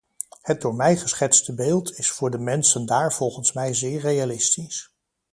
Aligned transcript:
Het 0.41 0.61
door 0.61 0.75
mij 0.75 0.97
geschetste 0.97 1.53
beeld 1.53 1.97
is 1.97 2.11
voor 2.11 2.31
de 2.31 2.37
mensen 2.37 2.85
daar 2.85 3.13
volgens 3.13 3.53
mij 3.53 3.73
zeer 3.73 3.99
realistisch. 3.99 4.91